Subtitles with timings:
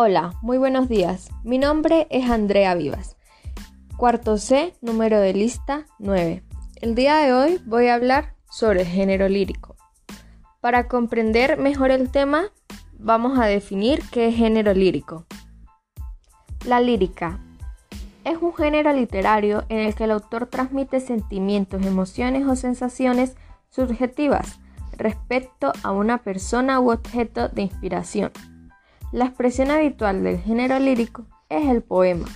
[0.00, 1.28] Hola, muy buenos días.
[1.42, 3.16] Mi nombre es Andrea Vivas.
[3.96, 6.44] Cuarto C, número de lista 9.
[6.76, 9.74] El día de hoy voy a hablar sobre el género lírico.
[10.60, 12.52] Para comprender mejor el tema,
[12.96, 15.26] vamos a definir qué es género lírico.
[16.64, 17.40] La lírica
[18.22, 23.36] es un género literario en el que el autor transmite sentimientos, emociones o sensaciones
[23.68, 24.60] subjetivas
[24.96, 28.30] respecto a una persona u objeto de inspiración.
[29.10, 32.26] La expresión habitual del género lírico es el poema.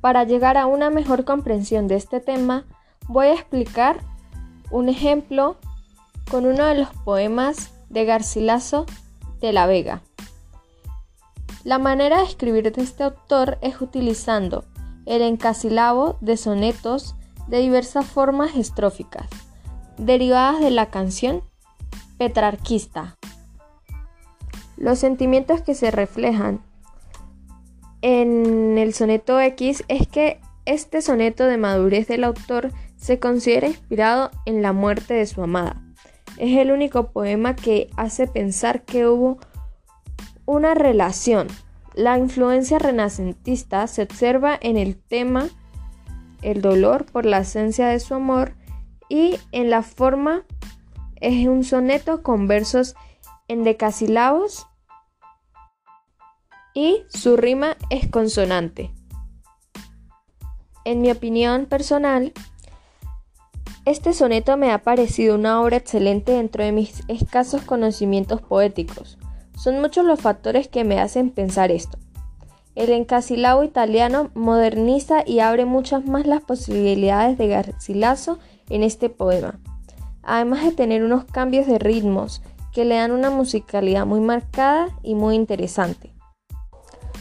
[0.00, 2.64] Para llegar a una mejor comprensión de este tema,
[3.08, 3.98] voy a explicar
[4.70, 5.56] un ejemplo
[6.30, 8.86] con uno de los poemas de Garcilaso
[9.40, 10.02] de la Vega.
[11.64, 14.64] La manera de escribir de este autor es utilizando
[15.06, 17.16] el encasilabo de sonetos
[17.48, 19.26] de diversas formas estróficas,
[19.98, 21.42] derivadas de la canción
[22.16, 23.15] petrarquista.
[24.76, 26.60] Los sentimientos que se reflejan
[28.02, 34.30] en el soneto X es que este soneto de madurez del autor se considera inspirado
[34.44, 35.82] en la muerte de su amada.
[36.36, 39.38] Es el único poema que hace pensar que hubo
[40.44, 41.46] una relación.
[41.94, 45.48] La influencia renacentista se observa en el tema
[46.42, 48.52] el dolor por la esencia de su amor
[49.08, 50.44] y en la forma
[51.20, 52.94] es un soneto con versos
[53.48, 54.66] en decasílabos
[56.74, 58.90] y su rima es consonante.
[60.84, 62.32] En mi opinión personal,
[63.84, 69.18] este soneto me ha parecido una obra excelente dentro de mis escasos conocimientos poéticos.
[69.56, 71.98] Son muchos los factores que me hacen pensar esto.
[72.74, 78.38] El encasilado italiano moderniza y abre muchas más las posibilidades de Garcilaso
[78.68, 79.58] en este poema,
[80.22, 82.42] además de tener unos cambios de ritmos
[82.76, 86.12] que le dan una musicalidad muy marcada y muy interesante.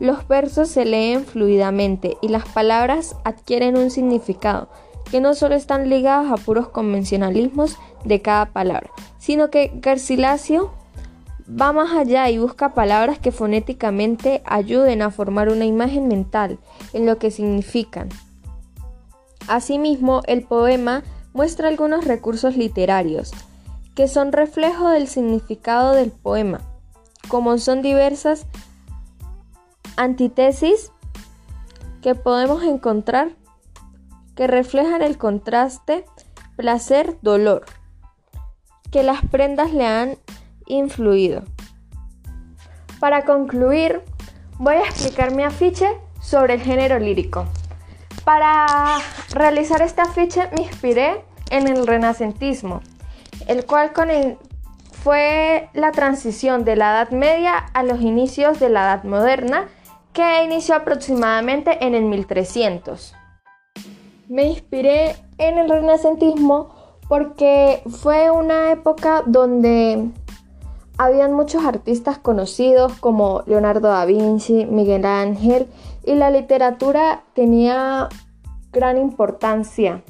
[0.00, 4.68] Los versos se leen fluidamente y las palabras adquieren un significado
[5.08, 10.74] que no solo están ligados a puros convencionalismos de cada palabra, sino que Garcilaso
[11.48, 16.58] va más allá y busca palabras que fonéticamente ayuden a formar una imagen mental
[16.92, 18.08] en lo que significan.
[19.46, 21.04] Asimismo, el poema
[21.34, 23.30] muestra algunos recursos literarios
[23.96, 26.60] que son reflejo del significado del poema,
[27.28, 28.46] como son diversas
[29.96, 30.92] antítesis
[32.02, 33.30] que podemos encontrar
[34.36, 36.04] que reflejan el contraste
[36.56, 37.64] placer-dolor
[38.92, 40.18] que las prendas le han
[40.66, 41.42] influido.
[43.00, 44.02] Para concluir,
[44.58, 45.88] voy a explicar mi afiche
[46.20, 47.46] sobre el género lírico.
[48.24, 48.98] Para
[49.30, 52.82] realizar este afiche me inspiré en el renacentismo,
[53.46, 53.92] el cual
[55.02, 59.68] fue la transición de la Edad Media a los inicios de la Edad Moderna,
[60.12, 63.14] que inició aproximadamente en el 1300.
[64.28, 66.74] Me inspiré en el renacentismo
[67.08, 70.08] porque fue una época donde
[70.98, 75.68] habían muchos artistas conocidos como Leonardo da Vinci, Miguel Ángel
[76.04, 78.08] y la literatura tenía
[78.72, 80.02] gran importancia.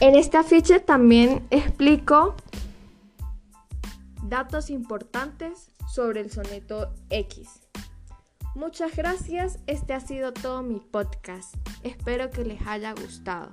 [0.00, 2.36] En este afiche también explico
[4.24, 7.62] datos importantes sobre el soneto X.
[8.54, 11.54] Muchas gracias, este ha sido todo mi podcast.
[11.82, 13.52] Espero que les haya gustado.